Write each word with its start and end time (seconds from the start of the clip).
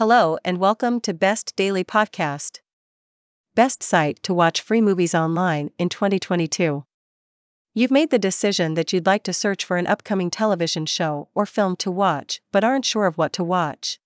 Hello 0.00 0.38
and 0.46 0.56
welcome 0.56 0.98
to 1.02 1.12
Best 1.12 1.54
Daily 1.56 1.84
Podcast. 1.84 2.60
Best 3.54 3.82
site 3.82 4.18
to 4.22 4.32
watch 4.32 4.62
free 4.62 4.80
movies 4.80 5.14
online 5.14 5.72
in 5.78 5.90
2022. 5.90 6.86
You've 7.74 7.90
made 7.90 8.08
the 8.08 8.18
decision 8.18 8.72
that 8.76 8.94
you'd 8.94 9.04
like 9.04 9.22
to 9.24 9.34
search 9.34 9.62
for 9.62 9.76
an 9.76 9.86
upcoming 9.86 10.30
television 10.30 10.86
show 10.86 11.28
or 11.34 11.44
film 11.44 11.76
to 11.76 11.90
watch, 11.90 12.40
but 12.50 12.64
aren't 12.64 12.86
sure 12.86 13.04
of 13.04 13.18
what 13.18 13.34
to 13.34 13.44
watch. 13.44 14.00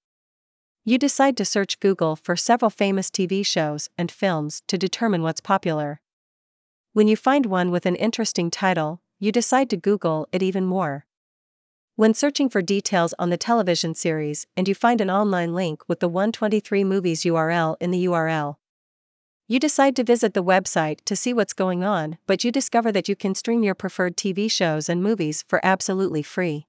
You 0.85 0.99
decide 0.99 1.37
to 1.37 1.45
search 1.45 1.79
Google 1.79 2.17
for 2.17 2.35
several 2.35 2.71
famous 2.71 3.09
TV 3.09 3.47
shows 3.47 3.89
and 3.97 4.11
films 4.11 4.65
to 4.67 4.77
determine 4.77 5.23
what's 5.23 5.41
popular. 5.41 6.01
When 6.93 7.07
you 7.07 7.15
find 7.15 7.47
one 7.47 7.71
with 7.71 7.87
an 7.87 7.95
interesting 7.95 8.51
title, 8.51 9.01
you 9.21 9.31
decide 9.31 9.71
to 9.71 9.77
Google 9.77 10.27
it 10.33 10.43
even 10.43 10.67
more. 10.67 11.07
When 11.97 12.13
searching 12.13 12.49
for 12.49 12.61
details 12.61 13.15
on 13.21 13.31
the 13.31 13.37
television 13.37 13.95
series 13.95 14.49
and 14.57 14.67
you 14.67 14.75
find 14.75 15.01
an 15.01 15.11
online 15.11 15.55
link 15.55 15.85
with 15.87 16.01
the 16.01 16.09
123 16.09 16.83
Movies 16.83 17.23
URL 17.23 17.77
in 17.79 17.93
the 17.93 18.07
URL, 18.07 18.57
you 19.47 19.61
decide 19.61 19.95
to 19.95 20.03
visit 20.03 20.35
the 20.35 20.43
website 20.43 21.05
to 21.05 21.15
see 21.15 21.33
what's 21.33 21.53
going 21.53 21.85
on, 21.85 22.19
but 22.27 22.43
you 22.43 22.51
discover 22.51 22.91
that 22.91 23.09
you 23.09 23.15
can 23.15 23.37
stream 23.37 23.63
your 23.63 23.77
preferred 23.77 24.17
TV 24.17 24.51
shows 24.51 24.89
and 24.89 25.05
movies 25.05 25.45
for 25.47 25.65
absolutely 25.65 26.25
free. 26.25 26.67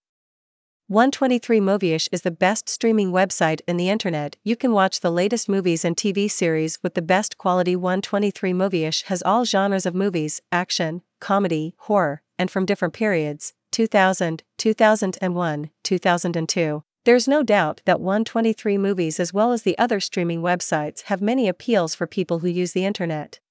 123 0.90 1.59
Moviesh 1.59 2.08
is 2.12 2.22
the 2.22 2.30
best 2.30 2.70
streaming 2.70 3.12
website 3.12 3.62
in 3.67 3.78
the 3.78 3.89
internet. 3.89 4.36
You 4.44 4.55
can 4.55 4.73
watch 4.73 5.00
the 5.00 5.12
latest 5.12 5.50
movies 5.50 5.84
and 5.84 5.98
TV 5.98 6.30
series 6.30 6.78
with 6.84 6.94
the 6.94 7.02
best 7.02 7.39
quality 7.39 7.76
123 7.76 8.53
Moviesh 8.53 9.05
has 9.05 9.23
all 9.23 9.44
genres 9.44 9.88
of 9.88 9.95
movies, 9.95 10.44
action, 10.52 11.02
comedy, 11.20 11.73
horror, 11.78 12.22
and 12.38 12.52
from 12.52 12.67
different 12.67 12.94
periods 12.94 13.53
2000, 13.76 14.42
2001, 14.58 15.70
2002. 15.84 16.84
There's 17.04 17.28
no 17.28 17.44
doubt 17.44 17.82
that 17.84 18.00
123 18.00 18.78
Movies, 18.78 19.20
as 19.20 19.34
well 19.34 19.52
as 19.52 19.64
the 19.64 19.78
other 19.78 20.00
streaming 20.00 20.42
websites, 20.42 21.02
have 21.04 21.20
many 21.22 21.50
appeals 21.50 21.94
for 21.94 22.08
people 22.08 22.40
who 22.40 22.48
use 22.48 22.72
the 22.72 22.86
internet. 22.86 23.42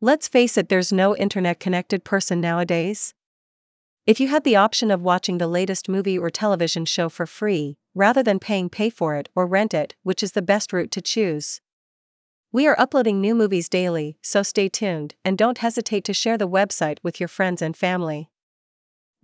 Let's 0.00 0.26
face 0.26 0.58
it, 0.58 0.68
there's 0.68 0.92
no 0.92 1.16
internet 1.16 1.60
connected 1.60 2.02
person 2.02 2.40
nowadays. 2.40 3.14
If 4.04 4.18
you 4.18 4.26
had 4.26 4.42
the 4.42 4.56
option 4.56 4.90
of 4.90 5.00
watching 5.00 5.38
the 5.38 5.46
latest 5.46 5.88
movie 5.88 6.18
or 6.18 6.28
television 6.28 6.84
show 6.84 7.08
for 7.08 7.24
free, 7.24 7.78
rather 7.94 8.24
than 8.24 8.40
paying 8.40 8.68
pay 8.68 8.90
for 8.90 9.14
it 9.14 9.28
or 9.36 9.46
rent 9.46 9.72
it, 9.72 9.94
which 10.02 10.24
is 10.24 10.32
the 10.32 10.42
best 10.42 10.72
route 10.72 10.90
to 10.90 11.00
choose? 11.00 11.60
We 12.50 12.66
are 12.66 12.80
uploading 12.80 13.20
new 13.20 13.36
movies 13.36 13.68
daily, 13.68 14.18
so 14.22 14.42
stay 14.42 14.68
tuned 14.68 15.14
and 15.24 15.38
don't 15.38 15.58
hesitate 15.58 16.02
to 16.06 16.12
share 16.12 16.36
the 16.36 16.48
website 16.48 16.98
with 17.04 17.20
your 17.20 17.28
friends 17.28 17.62
and 17.62 17.76
family. 17.76 18.28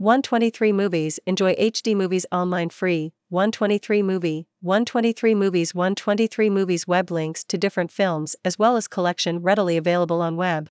123 0.03 0.73
Movies 0.73 1.21
Enjoy 1.29 1.55
HD 1.55 1.95
movies 1.95 2.27
online 2.33 2.71
free. 2.71 3.13
123 3.29 4.03
Movie 4.03 4.49
123 4.61 5.33
Movies 5.37 5.77
123 5.77 6.51
Movies 6.51 6.89
web 6.89 7.09
links 7.13 7.45
to 7.45 7.57
different 7.57 7.93
films 7.93 8.35
as 8.45 8.59
well 8.59 8.77
as 8.77 8.89
collection 8.89 9.41
readily 9.41 9.77
available 9.77 10.21
on 10.21 10.35
web. 10.35 10.69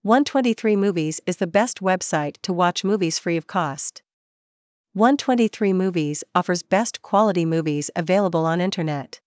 123 0.00 0.76
Movies 0.76 1.20
is 1.26 1.36
the 1.36 1.46
best 1.46 1.82
website 1.82 2.36
to 2.40 2.54
watch 2.54 2.84
movies 2.84 3.18
free 3.18 3.36
of 3.36 3.46
cost. 3.46 4.00
123 4.94 5.74
Movies 5.74 6.24
offers 6.34 6.62
best 6.62 7.02
quality 7.02 7.44
movies 7.44 7.90
available 7.94 8.46
on 8.46 8.62
internet. 8.62 9.20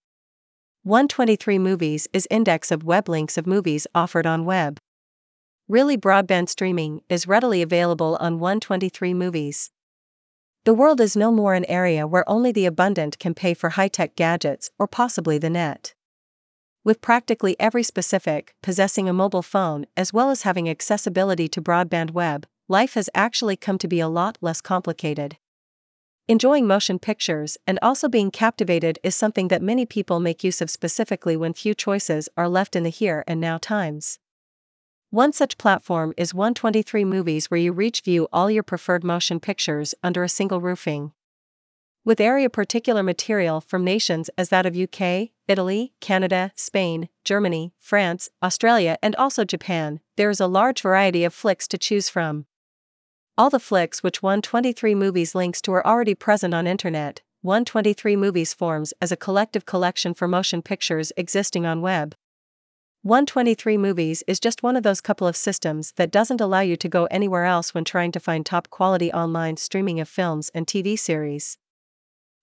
123 0.82 1.60
Movies 1.60 2.08
is 2.12 2.28
index 2.32 2.72
of 2.72 2.84
web 2.84 3.08
links 3.08 3.38
of 3.38 3.46
movies 3.46 3.86
offered 3.94 4.26
on 4.26 4.46
web. 4.46 4.80
Really 5.72 5.98
broadband 5.98 6.50
streaming 6.50 7.00
is 7.08 7.30
readily 7.30 7.62
available 7.62 8.18
on 8.20 8.40
123 8.40 9.14
movies. 9.14 9.72
The 10.66 10.74
world 10.74 11.00
is 11.00 11.16
no 11.16 11.32
more 11.32 11.54
an 11.54 11.64
area 11.64 12.06
where 12.06 12.30
only 12.30 12.52
the 12.52 12.66
abundant 12.66 13.18
can 13.20 13.34
pay 13.34 13.54
for 13.54 13.70
high 13.70 13.88
tech 13.88 14.18
gadgets 14.18 14.70
or 14.78 14.86
possibly 14.86 15.38
the 15.38 15.50
net. 15.50 15.94
With 16.84 17.00
practically 17.00 17.56
every 17.58 17.84
specific 17.84 18.54
possessing 18.62 19.08
a 19.08 19.14
mobile 19.14 19.42
phone 19.42 19.86
as 19.96 20.12
well 20.12 20.30
as 20.30 20.42
having 20.42 20.68
accessibility 20.68 21.48
to 21.48 21.62
broadband 21.62 22.12
web, 22.12 22.48
life 22.68 22.96
has 22.96 23.10
actually 23.16 23.56
come 23.56 23.78
to 23.78 23.88
be 23.88 24.02
a 24.02 24.10
lot 24.10 24.38
less 24.42 24.60
complicated. 24.60 25.38
Enjoying 26.28 26.68
motion 26.68 27.00
pictures 27.00 27.58
and 27.66 27.80
also 27.82 28.10
being 28.10 28.30
captivated 28.30 29.00
is 29.04 29.16
something 29.16 29.48
that 29.48 29.62
many 29.62 29.86
people 29.86 30.20
make 30.20 30.44
use 30.44 30.60
of 30.60 30.70
specifically 30.70 31.38
when 31.38 31.54
few 31.54 31.74
choices 31.74 32.28
are 32.36 32.50
left 32.50 32.76
in 32.76 32.84
the 32.84 32.90
here 32.90 33.24
and 33.26 33.40
now 33.40 33.58
times. 33.58 34.20
One 35.14 35.34
such 35.34 35.58
platform 35.58 36.14
is 36.16 36.34
123 36.34 37.04
Movies, 37.04 37.52
where 37.52 37.60
you 37.60 37.74
reach 37.74 38.00
view 38.00 38.30
all 38.32 38.50
your 38.50 38.64
preferred 38.64 39.04
motion 39.04 39.42
pictures 39.42 39.94
under 40.02 40.24
a 40.24 40.30
single 40.30 40.62
roofing. 40.62 41.12
With 42.06 42.22
area 42.22 42.50
particular 42.50 43.04
material 43.04 43.60
from 43.60 43.84
nations 43.84 44.30
as 44.38 44.48
that 44.50 44.66
of 44.66 44.78
UK, 44.78 45.32
Italy, 45.50 45.92
Canada, 46.00 46.54
Spain, 46.56 47.10
Germany, 47.26 47.74
France, 47.78 48.30
Australia, 48.42 48.98
and 49.04 49.14
also 49.18 49.44
Japan, 49.44 50.00
there 50.16 50.30
is 50.30 50.40
a 50.40 50.48
large 50.48 50.82
variety 50.82 51.26
of 51.26 51.34
flicks 51.34 51.68
to 51.68 51.78
choose 51.78 52.08
from. 52.08 52.46
All 53.38 53.50
the 53.50 53.60
flicks 53.60 54.02
which 54.02 54.24
123 54.24 54.96
Movies 54.96 55.36
links 55.36 55.62
to 55.64 55.74
are 55.74 55.86
already 55.86 56.16
present 56.16 56.54
on 56.54 56.68
internet. 56.68 57.20
123 57.42 58.16
Movies 58.16 58.54
forms 58.54 58.94
as 59.02 59.12
a 59.12 59.18
collective 59.18 59.66
collection 59.66 60.14
for 60.14 60.30
motion 60.30 60.62
pictures 60.62 61.12
existing 61.18 61.66
on 61.66 61.82
web. 61.82 62.16
123 63.04 63.80
Movies 63.80 64.24
is 64.28 64.40
just 64.40 64.62
one 64.62 64.76
of 64.76 64.84
those 64.84 65.02
couple 65.02 65.28
of 65.28 65.36
systems 65.36 65.92
that 65.94 66.12
doesn't 66.12 66.40
allow 66.40 66.60
you 66.60 66.76
to 66.76 66.88
go 66.88 67.06
anywhere 67.06 67.46
else 67.46 67.74
when 67.74 67.84
trying 67.84 68.12
to 68.12 68.20
find 68.20 68.46
top 68.46 68.70
quality 68.70 69.12
online 69.12 69.58
streaming 69.58 70.00
of 70.00 70.08
films 70.08 70.52
and 70.54 70.68
TV 70.68 71.00
series. 71.00 71.58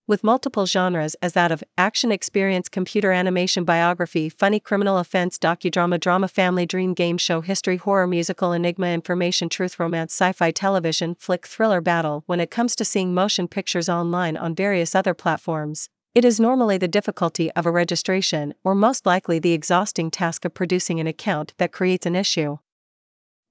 With 0.09 0.25
multiple 0.25 0.67
genres 0.67 1.15
as 1.23 1.35
that 1.35 1.53
of 1.53 1.63
action 1.77 2.11
experience, 2.11 2.69
computer 2.69 3.13
animation, 3.13 3.63
biography, 3.63 4.29
funny 4.29 4.59
criminal 4.59 4.99
offense, 4.99 5.39
docudrama, 5.39 6.01
drama, 6.01 6.27
family, 6.27 6.67
dream, 6.67 6.93
game 6.93 7.19
show, 7.19 7.41
history, 7.41 7.77
horror, 7.77 8.09
musical, 8.09 8.53
enigma, 8.53 8.89
information, 8.89 9.49
truth, 9.49 9.79
romance, 9.79 10.13
sci 10.13 10.33
fi, 10.33 10.51
television, 10.51 11.15
flick, 11.15 11.47
thriller, 11.47 11.81
battle, 11.81 12.25
when 12.27 12.41
it 12.41 12.51
comes 12.51 12.75
to 12.75 12.85
seeing 12.85 13.15
motion 13.15 13.47
pictures 13.47 13.89
online 13.89 14.37
on 14.37 14.57
various 14.57 14.97
other 14.97 15.15
platforms, 15.15 15.89
it 16.19 16.25
is 16.25 16.41
normally 16.41 16.77
the 16.77 16.89
difficulty 16.89 17.49
of 17.53 17.65
a 17.65 17.71
registration, 17.71 18.53
or 18.65 18.75
most 18.75 19.06
likely 19.06 19.39
the 19.39 19.53
exhausting 19.53 20.11
task 20.11 20.45
of 20.45 20.53
producing 20.53 20.99
an 20.99 21.06
account, 21.06 21.55
that 21.59 21.71
creates 21.71 22.06
an 22.06 22.17
issue. 22.17 22.59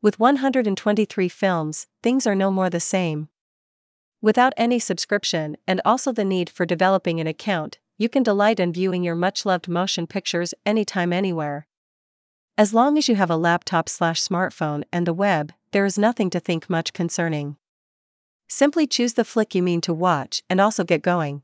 With 0.02 0.20
123 0.20 1.30
films, 1.30 1.88
things 2.04 2.28
are 2.28 2.36
no 2.36 2.52
more 2.52 2.70
the 2.70 2.82
same. 2.82 3.30
Without 4.22 4.52
any 4.58 4.80
subscription, 4.80 5.56
and 5.66 5.80
also 5.86 6.12
the 6.12 6.26
need 6.26 6.50
for 6.50 6.66
developing 6.66 7.22
an 7.22 7.26
account, 7.28 7.78
you 7.98 8.10
can 8.10 8.22
delight 8.22 8.60
in 8.60 8.74
viewing 8.74 9.02
your 9.02 9.16
much 9.16 9.46
loved 9.46 9.70
motion 9.70 10.06
pictures 10.06 10.54
anytime, 10.66 11.14
anywhere. 11.14 11.68
As 12.58 12.74
long 12.74 12.98
as 12.98 13.08
you 13.08 13.16
have 13.16 13.32
a 13.32 13.38
laptop 13.38 13.88
slash 13.88 14.22
smartphone 14.22 14.84
and 14.92 15.08
the 15.08 15.14
web, 15.14 15.54
there 15.72 15.86
is 15.86 15.98
nothing 15.98 16.30
to 16.32 16.40
think 16.42 16.70
much 16.70 16.92
concerning. 16.92 17.56
Simply 18.50 18.86
choose 18.86 19.14
the 19.14 19.24
flick 19.24 19.56
you 19.56 19.64
mean 19.64 19.80
to 19.80 19.94
watch 19.94 20.44
and 20.50 20.60
also 20.60 20.84
get 20.84 21.02
going. 21.02 21.44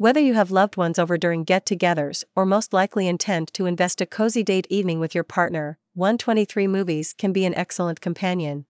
Whether 0.00 0.20
you 0.20 0.32
have 0.32 0.50
loved 0.50 0.78
ones 0.78 0.98
over 0.98 1.18
during 1.18 1.44
get 1.44 1.66
togethers 1.66 2.24
or 2.34 2.46
most 2.46 2.72
likely 2.72 3.06
intend 3.06 3.52
to 3.52 3.66
invest 3.66 4.00
a 4.00 4.06
cozy 4.06 4.42
date 4.42 4.66
evening 4.70 4.98
with 4.98 5.14
your 5.14 5.24
partner, 5.24 5.78
123 5.92 6.66
Movies 6.68 7.12
can 7.12 7.34
be 7.34 7.44
an 7.44 7.54
excellent 7.54 8.00
companion. 8.00 8.64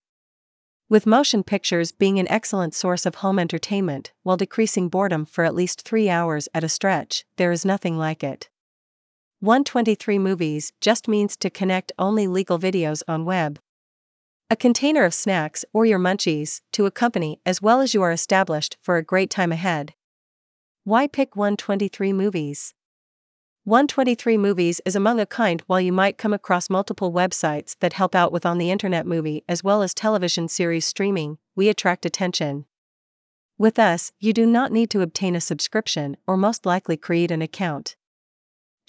With 0.89 1.07
motion 1.07 1.45
pictures 1.45 1.93
being 1.93 2.19
an 2.19 2.29
excellent 2.29 2.75
source 2.75 3.07
of 3.07 3.15
home 3.15 3.39
entertainment 3.39 4.11
while 4.25 4.37
decreasing 4.37 4.89
boredom 4.89 5.25
for 5.25 5.45
at 5.45 5.55
least 5.55 5.83
three 5.83 6.11
hours 6.11 6.49
at 6.53 6.65
a 6.65 6.69
stretch, 6.69 7.25
there 7.37 7.53
is 7.53 7.65
nothing 7.65 7.97
like 7.97 8.25
it. 8.25 8.51
123 9.39 10.19
Movies 10.19 10.73
just 10.81 11.07
means 11.07 11.37
to 11.37 11.49
connect 11.49 11.93
only 11.97 12.27
legal 12.27 12.59
videos 12.59 13.05
on 13.07 13.25
web. 13.25 13.61
A 14.51 14.57
container 14.57 15.05
of 15.05 15.15
snacks 15.15 15.65
or 15.73 15.87
your 15.87 16.01
munchies 16.01 16.61
to 16.73 16.87
accompany 16.87 17.41
as 17.47 17.63
well 17.63 17.81
as 17.81 17.95
you 17.95 18.03
are 18.03 18.11
established 18.11 18.79
for 18.83 18.97
a 18.97 19.05
great 19.05 19.31
time 19.31 19.53
ahead. 19.53 19.95
Why 20.91 21.07
pick 21.07 21.37
123 21.37 22.13
movies? 22.13 22.75
123 23.63 24.37
movies 24.37 24.81
is 24.85 24.97
among 24.97 25.21
a 25.21 25.25
kind 25.25 25.63
while 25.69 25.81
you 25.81 25.93
might 25.93 26.19
come 26.19 26.33
across 26.33 26.69
multiple 26.69 27.13
websites 27.13 27.77
that 27.79 27.93
help 27.93 28.17
out 28.17 28.33
with 28.33 28.45
on 28.45 28.59
the 28.59 28.73
internet 28.73 29.07
movie 29.07 29.45
as 29.49 29.63
well 29.63 29.83
as 29.83 29.95
television 29.95 30.49
series 30.49 30.85
streaming, 30.85 31.39
we 31.55 31.69
attract 31.69 32.05
attention. 32.05 32.65
With 33.57 33.79
us, 33.79 34.11
you 34.19 34.33
do 34.33 34.45
not 34.45 34.73
need 34.73 34.91
to 34.91 35.01
obtain 35.01 35.37
a 35.37 35.41
subscription 35.41 36.17
or 36.27 36.37
most 36.37 36.67
likely 36.67 36.97
create 36.97 37.31
an 37.31 37.41
account. 37.41 37.95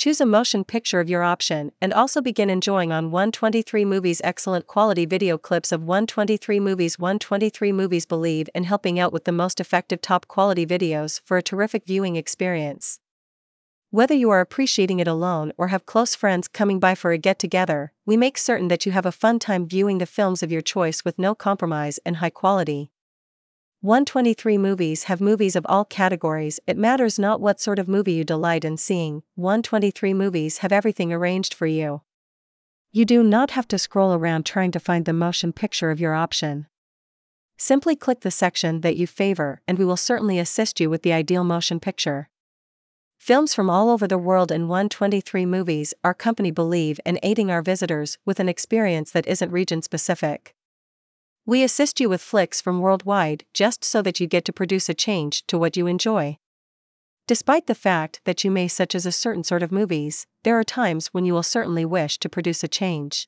Choose 0.02 0.20
a 0.20 0.26
motion 0.26 0.64
picture 0.64 1.00
of 1.00 1.12
your 1.12 1.22
option 1.22 1.74
and 1.80 1.94
also 1.94 2.22
begin 2.22 2.50
enjoying 2.50 2.92
on 2.92 3.12
123 3.12 3.86
Movies 3.86 4.20
excellent 4.24 4.66
quality 4.66 5.06
video 5.06 5.38
clips 5.38 5.72
of 5.72 5.84
123 5.84 6.60
Movies 6.60 6.98
123 6.98 7.72
Movies 7.72 8.08
believe 8.08 8.50
in 8.56 8.64
helping 8.64 9.00
out 9.00 9.14
with 9.14 9.26
the 9.26 9.32
most 9.32 9.60
effective 9.60 10.02
top 10.02 10.28
quality 10.28 10.66
videos 10.66 11.22
for 11.24 11.38
a 11.38 11.44
terrific 11.44 11.86
viewing 11.86 12.16
experience. 12.16 13.00
Whether 13.92 14.16
you 14.16 14.32
are 14.32 14.42
appreciating 14.42 15.00
it 15.00 15.08
alone 15.08 15.54
or 15.56 15.68
have 15.68 15.86
close 15.86 16.16
friends 16.16 16.48
coming 16.48 16.80
by 16.80 16.96
for 16.96 17.12
a 17.12 17.20
get 17.20 17.38
together, 17.38 17.94
we 18.04 18.18
make 18.18 18.40
certain 18.40 18.70
that 18.70 18.88
you 18.88 18.94
have 18.94 19.06
a 19.06 19.12
fun 19.12 19.38
time 19.38 19.68
viewing 19.68 20.00
the 20.00 20.08
films 20.08 20.42
of 20.42 20.52
your 20.52 20.62
choice 20.62 21.06
with 21.06 21.20
no 21.20 21.36
compromise 21.36 22.00
and 22.04 22.16
high 22.16 22.32
quality. 22.32 22.90
123 23.84 24.60
movies 24.60 25.06
have 25.06 25.20
movies 25.20 25.56
of 25.56 25.66
all 25.68 25.84
categories, 25.84 26.60
it 26.68 26.78
matters 26.78 27.18
not 27.18 27.42
what 27.42 27.60
sort 27.60 27.80
of 27.80 27.88
movie 27.88 28.12
you 28.12 28.24
delight 28.24 28.64
in 28.64 28.78
seeing, 28.78 29.24
123 29.34 30.14
movies 30.14 30.60
have 30.60 30.72
everything 30.72 31.12
arranged 31.12 31.52
for 31.52 31.66
you. 31.66 32.04
You 32.92 33.06
do 33.06 33.24
not 33.24 33.50
have 33.52 33.68
to 33.70 33.80
scroll 33.80 34.14
around 34.14 34.46
trying 34.46 34.70
to 34.74 34.80
find 34.80 35.06
the 35.06 35.14
motion 35.14 35.52
picture 35.52 35.90
of 35.90 36.00
your 36.00 36.14
option. 36.14 36.68
Simply 37.58 37.96
click 37.96 38.20
the 38.20 38.30
section 38.30 38.82
that 38.82 38.98
you 38.98 39.08
favor, 39.08 39.64
and 39.68 39.80
we 39.80 39.86
will 39.86 39.98
certainly 39.98 40.38
assist 40.38 40.80
you 40.80 40.88
with 40.88 41.02
the 41.02 41.14
ideal 41.14 41.44
motion 41.44 41.80
picture. 41.80 42.30
Films 43.18 43.56
from 43.56 43.68
all 43.68 43.90
over 43.90 44.08
the 44.08 44.20
world 44.20 44.52
in 44.52 44.68
123 44.68 45.48
movies, 45.48 45.96
our 46.04 46.14
company 46.14 46.52
believe 46.52 47.00
in 47.04 47.18
aiding 47.24 47.50
our 47.50 47.64
visitors 47.64 48.20
with 48.28 48.40
an 48.40 48.48
experience 48.48 49.10
that 49.10 49.26
isn't 49.26 49.50
region 49.50 49.82
specific. 49.82 50.54
We 51.46 51.64
assist 51.64 52.00
you 52.00 52.08
with 52.08 52.22
flicks 52.22 52.62
from 52.62 52.80
worldwide 52.82 53.46
just 53.54 53.84
so 53.84 54.02
that 54.04 54.20
you 54.20 54.28
get 54.28 54.46
to 54.46 54.54
produce 54.54 54.90
a 54.90 54.94
change 54.94 55.46
to 55.48 55.58
what 55.58 55.76
you 55.76 55.88
enjoy. 55.88 56.38
Despite 57.26 57.68
the 57.68 57.76
fact 57.76 58.22
that 58.26 58.44
you 58.44 58.52
may 58.52 58.68
such 58.68 58.94
as 58.94 59.06
a 59.06 59.12
certain 59.12 59.44
sort 59.44 59.64
of 59.64 59.72
movies, 59.72 60.28
there 60.44 60.60
are 60.60 60.64
times 60.64 61.08
when 61.08 61.26
you 61.26 61.34
will 61.34 61.44
certainly 61.44 61.86
wish 61.86 62.20
to 62.20 62.30
produce 62.30 62.64
a 62.64 62.68
change. 62.68 63.28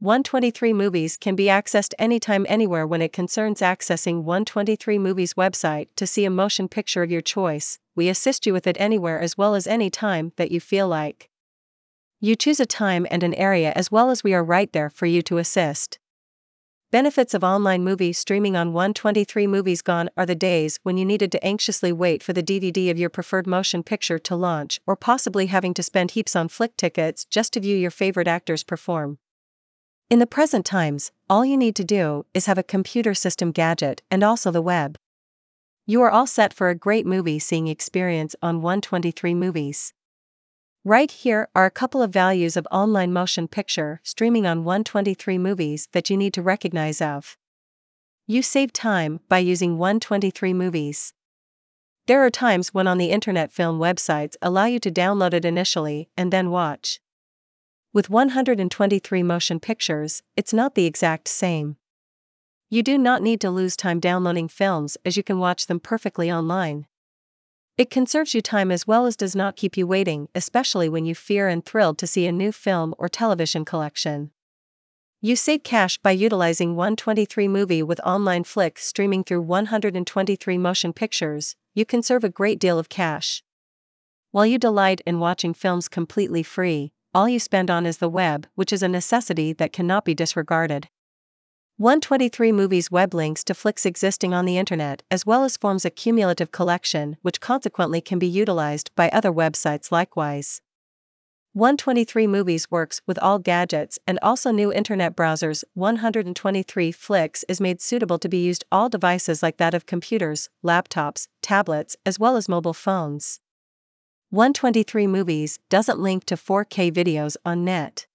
123 0.00 0.72
Movies 0.72 1.16
can 1.16 1.36
be 1.36 1.44
accessed 1.44 1.94
anytime 1.96 2.44
anywhere 2.48 2.88
when 2.88 3.00
it 3.00 3.12
concerns 3.12 3.60
accessing 3.60 4.24
123 4.24 4.98
Movies 4.98 5.34
website 5.34 5.86
to 5.94 6.08
see 6.08 6.24
a 6.24 6.30
motion 6.30 6.66
picture 6.66 7.04
of 7.04 7.10
your 7.12 7.20
choice. 7.20 7.78
We 7.94 8.08
assist 8.08 8.44
you 8.44 8.52
with 8.52 8.66
it 8.66 8.76
anywhere 8.80 9.20
as 9.20 9.38
well 9.38 9.54
as 9.54 9.68
any 9.68 9.90
time 9.90 10.32
that 10.38 10.50
you 10.50 10.58
feel 10.58 10.88
like. 10.88 11.30
You 12.18 12.34
choose 12.34 12.58
a 12.58 12.66
time 12.66 13.06
and 13.12 13.22
an 13.22 13.34
area 13.34 13.72
as 13.76 13.92
well 13.92 14.10
as 14.10 14.24
we 14.24 14.34
are 14.34 14.42
right 14.42 14.72
there 14.72 14.90
for 14.90 15.06
you 15.06 15.22
to 15.22 15.38
assist. 15.38 16.00
Benefits 16.92 17.32
of 17.32 17.42
online 17.42 17.82
movie 17.82 18.12
streaming 18.12 18.54
on 18.54 18.74
123 18.74 19.46
Movies 19.46 19.80
Gone 19.80 20.10
are 20.14 20.26
the 20.26 20.34
days 20.34 20.78
when 20.82 20.98
you 20.98 21.06
needed 21.06 21.32
to 21.32 21.42
anxiously 21.42 21.90
wait 21.90 22.22
for 22.22 22.34
the 22.34 22.42
DVD 22.42 22.90
of 22.90 22.98
your 22.98 23.08
preferred 23.08 23.46
motion 23.46 23.82
picture 23.82 24.18
to 24.18 24.36
launch 24.36 24.78
or 24.86 24.94
possibly 24.94 25.46
having 25.46 25.72
to 25.72 25.82
spend 25.82 26.10
heaps 26.10 26.36
on 26.36 26.48
flick 26.48 26.76
tickets 26.76 27.24
just 27.24 27.54
to 27.54 27.60
view 27.60 27.74
your 27.74 27.90
favorite 27.90 28.28
actors 28.28 28.62
perform. 28.62 29.16
In 30.10 30.18
the 30.18 30.26
present 30.26 30.66
times, 30.66 31.12
all 31.30 31.46
you 31.46 31.56
need 31.56 31.76
to 31.76 31.84
do 31.84 32.26
is 32.34 32.44
have 32.44 32.58
a 32.58 32.62
computer 32.62 33.14
system 33.14 33.52
gadget 33.52 34.02
and 34.10 34.22
also 34.22 34.50
the 34.50 34.60
web. 34.60 34.98
You 35.86 36.02
are 36.02 36.10
all 36.10 36.26
set 36.26 36.52
for 36.52 36.68
a 36.68 36.74
great 36.74 37.06
movie 37.06 37.38
seeing 37.38 37.68
experience 37.68 38.36
on 38.42 38.60
123 38.60 39.32
Movies. 39.32 39.94
Right 40.84 41.12
here 41.12 41.48
are 41.54 41.64
a 41.64 41.70
couple 41.70 42.02
of 42.02 42.12
values 42.12 42.56
of 42.56 42.66
online 42.72 43.12
motion 43.12 43.46
picture 43.46 44.00
streaming 44.02 44.46
on 44.46 44.64
123 44.64 45.38
movies 45.38 45.88
that 45.92 46.10
you 46.10 46.16
need 46.16 46.34
to 46.34 46.42
recognize 46.42 47.00
of. 47.00 47.38
You 48.26 48.42
save 48.42 48.72
time 48.72 49.20
by 49.28 49.38
using 49.38 49.78
123 49.78 50.52
movies. 50.52 51.14
There 52.08 52.26
are 52.26 52.30
times 52.30 52.74
when 52.74 52.88
on 52.88 52.98
the 52.98 53.12
internet 53.12 53.52
film 53.52 53.78
websites 53.78 54.34
allow 54.42 54.64
you 54.64 54.80
to 54.80 54.90
download 54.90 55.34
it 55.34 55.44
initially 55.44 56.08
and 56.16 56.32
then 56.32 56.50
watch. 56.50 56.98
With 57.92 58.10
123 58.10 59.22
motion 59.22 59.60
pictures, 59.60 60.24
it's 60.36 60.52
not 60.52 60.74
the 60.74 60.86
exact 60.86 61.28
same. 61.28 61.76
You 62.70 62.82
do 62.82 62.98
not 62.98 63.22
need 63.22 63.40
to 63.42 63.50
lose 63.50 63.76
time 63.76 64.00
downloading 64.00 64.48
films 64.48 64.96
as 65.04 65.16
you 65.16 65.22
can 65.22 65.38
watch 65.38 65.68
them 65.68 65.78
perfectly 65.78 66.28
online. 66.32 66.86
It 67.78 67.88
conserves 67.88 68.34
you 68.34 68.42
time 68.42 68.70
as 68.70 68.86
well 68.86 69.06
as 69.06 69.16
does 69.16 69.34
not 69.34 69.56
keep 69.56 69.78
you 69.78 69.86
waiting, 69.86 70.28
especially 70.34 70.90
when 70.90 71.06
you 71.06 71.14
fear 71.14 71.48
and 71.48 71.64
thrilled 71.64 71.96
to 71.98 72.06
see 72.06 72.26
a 72.26 72.32
new 72.32 72.52
film 72.52 72.94
or 72.98 73.08
television 73.08 73.64
collection. 73.64 74.30
You 75.22 75.36
save 75.36 75.62
cash 75.62 75.96
by 75.98 76.10
utilizing 76.10 76.76
123 76.76 77.48
Movie 77.48 77.82
with 77.82 78.00
online 78.00 78.44
flicks 78.44 78.84
streaming 78.84 79.24
through 79.24 79.42
123 79.42 80.58
motion 80.58 80.92
pictures, 80.92 81.56
you 81.74 81.86
conserve 81.86 82.24
a 82.24 82.28
great 82.28 82.58
deal 82.58 82.78
of 82.78 82.90
cash. 82.90 83.42
While 84.32 84.46
you 84.46 84.58
delight 84.58 85.00
in 85.06 85.20
watching 85.20 85.54
films 85.54 85.88
completely 85.88 86.42
free, 86.42 86.92
all 87.14 87.28
you 87.28 87.38
spend 87.38 87.70
on 87.70 87.86
is 87.86 87.98
the 87.98 88.08
web, 88.08 88.48
which 88.54 88.72
is 88.72 88.82
a 88.82 88.88
necessity 88.88 89.52
that 89.54 89.72
cannot 89.72 90.04
be 90.04 90.14
disregarded. 90.14 90.88
123 91.78 92.52
Movies 92.52 92.90
web 92.90 93.14
links 93.14 93.42
to 93.42 93.54
flicks 93.54 93.86
existing 93.86 94.34
on 94.34 94.44
the 94.44 94.58
internet 94.58 95.02
as 95.10 95.24
well 95.24 95.42
as 95.42 95.56
forms 95.56 95.84
a 95.84 95.90
cumulative 95.90 96.52
collection 96.52 97.16
which 97.22 97.40
consequently 97.40 98.00
can 98.00 98.18
be 98.18 98.26
utilized 98.26 98.90
by 98.94 99.08
other 99.08 99.32
websites 99.32 99.90
likewise. 99.90 100.60
123 101.54 102.26
Movies 102.26 102.70
works 102.70 103.00
with 103.06 103.18
all 103.18 103.38
gadgets 103.38 103.98
and 104.06 104.18
also 104.22 104.50
new 104.50 104.72
internet 104.72 105.16
browsers. 105.16 105.64
123 105.74 106.92
Flicks 106.92 107.44
is 107.48 107.60
made 107.60 107.80
suitable 107.80 108.18
to 108.18 108.28
be 108.28 108.38
used 108.38 108.64
all 108.70 108.88
devices 108.88 109.42
like 109.42 109.56
that 109.56 109.74
of 109.74 109.84
computers, 109.84 110.50
laptops, 110.64 111.26
tablets, 111.40 111.96
as 112.06 112.18
well 112.18 112.36
as 112.36 112.48
mobile 112.48 112.72
phones. 112.72 113.40
123 114.30 115.06
Movies 115.06 115.58
doesn't 115.68 115.98
link 115.98 116.24
to 116.24 116.36
4K 116.36 116.90
videos 116.90 117.36
on 117.44 117.64
net. 117.64 118.06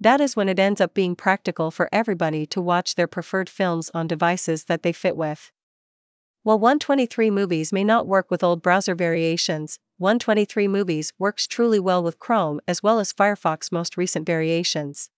That 0.00 0.20
is 0.20 0.36
when 0.36 0.48
it 0.48 0.58
ends 0.58 0.80
up 0.80 0.94
being 0.94 1.16
practical 1.16 1.70
for 1.70 1.88
everybody 1.92 2.46
to 2.46 2.60
watch 2.60 2.94
their 2.94 3.06
preferred 3.06 3.48
films 3.48 3.90
on 3.94 4.06
devices 4.06 4.64
that 4.64 4.82
they 4.82 4.92
fit 4.92 5.16
with. 5.16 5.50
While 6.42 6.58
123 6.58 7.30
movies 7.30 7.72
may 7.72 7.84
not 7.84 8.06
work 8.06 8.30
with 8.30 8.44
old 8.44 8.60
browser 8.60 8.94
variations, 8.94 9.78
123 9.96 10.68
movies 10.68 11.12
works 11.18 11.46
truly 11.46 11.78
well 11.78 12.02
with 12.02 12.18
Chrome 12.18 12.60
as 12.68 12.82
well 12.82 12.98
as 12.98 13.12
Firefox 13.12 13.72
most 13.72 13.96
recent 13.96 14.26
variations. 14.26 15.08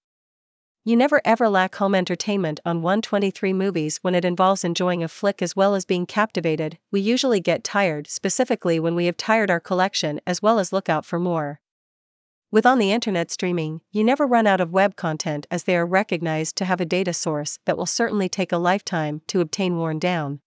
You 0.84 0.94
never 0.96 1.20
ever 1.24 1.48
lack 1.48 1.74
home 1.74 1.96
entertainment 1.96 2.60
on 2.64 2.80
123 2.80 3.52
movies 3.52 3.98
when 4.02 4.14
it 4.14 4.24
involves 4.24 4.62
enjoying 4.62 5.02
a 5.02 5.08
flick 5.08 5.42
as 5.42 5.56
well 5.56 5.74
as 5.74 5.84
being 5.84 6.06
captivated. 6.06 6.78
We 6.92 7.00
usually 7.00 7.40
get 7.40 7.64
tired, 7.64 8.06
specifically 8.06 8.78
when 8.78 8.94
we 8.94 9.06
have 9.06 9.16
tired 9.16 9.50
our 9.50 9.58
collection 9.58 10.20
as 10.28 10.42
well 10.42 10.60
as 10.60 10.72
look 10.72 10.88
out 10.88 11.04
for 11.04 11.18
more. 11.18 11.58
With 12.56 12.64
on 12.64 12.78
the 12.78 12.90
internet 12.90 13.30
streaming, 13.30 13.82
you 13.92 14.02
never 14.02 14.26
run 14.26 14.46
out 14.46 14.62
of 14.62 14.72
web 14.72 14.96
content 14.96 15.46
as 15.50 15.64
they 15.64 15.76
are 15.76 15.84
recognized 15.84 16.56
to 16.56 16.64
have 16.64 16.80
a 16.80 16.86
data 16.86 17.12
source 17.12 17.58
that 17.66 17.76
will 17.76 17.84
certainly 17.84 18.30
take 18.30 18.50
a 18.50 18.56
lifetime 18.56 19.20
to 19.26 19.42
obtain 19.42 19.76
worn 19.76 19.98
down. 19.98 20.40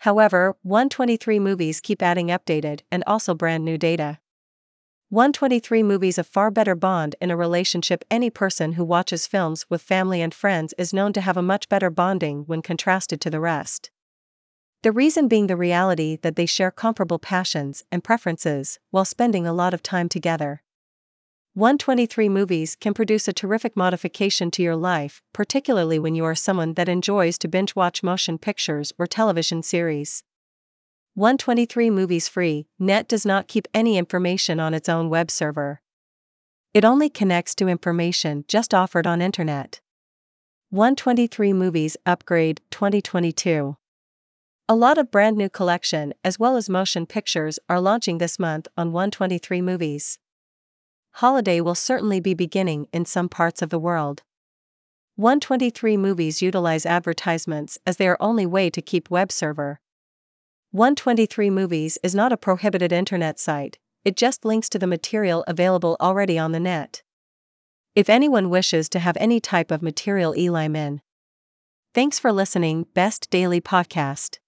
However, 0.00 0.58
123 0.60 1.38
movies 1.38 1.80
keep 1.80 2.02
adding 2.02 2.26
updated 2.26 2.82
and 2.92 3.02
also 3.06 3.32
brand 3.32 3.64
new 3.64 3.78
data. 3.78 4.18
123 5.08 5.82
movies 5.82 6.18
a 6.18 6.24
far 6.24 6.50
better 6.50 6.74
bond 6.74 7.16
in 7.22 7.30
a 7.30 7.38
relationship 7.38 8.04
any 8.10 8.28
person 8.28 8.72
who 8.72 8.84
watches 8.84 9.26
films 9.26 9.64
with 9.70 9.80
family 9.80 10.20
and 10.20 10.34
friends 10.34 10.74
is 10.76 10.92
known 10.92 11.14
to 11.14 11.22
have 11.22 11.38
a 11.38 11.42
much 11.42 11.70
better 11.70 11.88
bonding 11.88 12.44
when 12.44 12.60
contrasted 12.60 13.18
to 13.22 13.30
the 13.30 13.40
rest. 13.40 13.90
The 14.82 14.92
reason 14.92 15.28
being 15.28 15.46
the 15.46 15.56
reality 15.56 16.18
that 16.20 16.36
they 16.36 16.44
share 16.44 16.70
comparable 16.70 17.18
passions 17.18 17.82
and 17.90 18.04
preferences 18.04 18.78
while 18.90 19.06
spending 19.06 19.46
a 19.46 19.54
lot 19.54 19.72
of 19.72 19.82
time 19.82 20.10
together. 20.10 20.60
123 21.56 22.28
movies 22.28 22.74
can 22.74 22.92
produce 22.92 23.28
a 23.28 23.32
terrific 23.32 23.76
modification 23.76 24.50
to 24.50 24.60
your 24.60 24.74
life, 24.74 25.22
particularly 25.32 26.00
when 26.00 26.16
you 26.16 26.24
are 26.24 26.34
someone 26.34 26.74
that 26.74 26.88
enjoys 26.88 27.38
to 27.38 27.46
binge 27.46 27.76
watch 27.76 28.02
motion 28.02 28.38
pictures 28.38 28.92
or 28.98 29.06
television 29.06 29.62
series. 29.62 30.24
123 31.14 31.90
Movies 31.90 32.26
Free 32.26 32.66
Net 32.80 33.06
does 33.06 33.24
not 33.24 33.46
keep 33.46 33.68
any 33.72 33.96
information 33.96 34.58
on 34.58 34.74
its 34.74 34.88
own 34.88 35.08
web 35.08 35.30
server. 35.30 35.80
It 36.72 36.84
only 36.84 37.08
connects 37.08 37.54
to 37.54 37.68
information 37.68 38.44
just 38.48 38.74
offered 38.74 39.06
on 39.06 39.22
internet. 39.22 39.80
123 40.70 41.52
Movies 41.52 41.96
Upgrade 42.04 42.62
2022 42.72 43.76
A 44.68 44.74
lot 44.74 44.98
of 44.98 45.12
brand 45.12 45.36
new 45.36 45.48
collection 45.48 46.14
as 46.24 46.36
well 46.36 46.56
as 46.56 46.68
motion 46.68 47.06
pictures 47.06 47.60
are 47.68 47.80
launching 47.80 48.18
this 48.18 48.40
month 48.40 48.66
on 48.76 48.90
123 48.90 49.62
Movies 49.62 50.18
holiday 51.14 51.60
will 51.60 51.74
certainly 51.74 52.18
be 52.18 52.34
beginning 52.34 52.88
in 52.92 53.04
some 53.04 53.28
parts 53.28 53.62
of 53.62 53.70
the 53.70 53.78
world. 53.78 54.22
123 55.16 55.96
movies 55.96 56.42
utilize 56.42 56.84
advertisements 56.84 57.78
as 57.86 57.98
their 57.98 58.20
only 58.20 58.44
way 58.44 58.68
to 58.68 58.82
keep 58.82 59.10
web 59.10 59.30
server. 59.30 59.80
123 60.72 61.50
movies 61.50 61.98
is 62.02 62.16
not 62.16 62.32
a 62.32 62.36
prohibited 62.36 62.92
internet 62.92 63.38
site, 63.38 63.78
it 64.04 64.16
just 64.16 64.44
links 64.44 64.68
to 64.68 64.78
the 64.78 64.88
material 64.88 65.44
available 65.46 65.96
already 66.00 66.36
on 66.36 66.50
the 66.50 66.58
net. 66.58 67.02
If 67.94 68.10
anyone 68.10 68.50
wishes 68.50 68.88
to 68.88 68.98
have 68.98 69.16
any 69.20 69.38
type 69.38 69.70
of 69.70 69.82
material 69.82 70.36
Eli 70.36 70.64
in. 70.64 71.00
Thanks 71.94 72.18
for 72.18 72.32
listening, 72.32 72.86
Best 72.92 73.30
Daily 73.30 73.60
Podcast. 73.60 74.40